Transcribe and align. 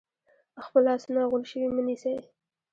خپل 0.65 0.81
لاسونه 0.87 1.21
غونډ 1.29 1.45
شوي 1.51 1.67
مه 1.75 1.81
نیسئ، 1.87 2.15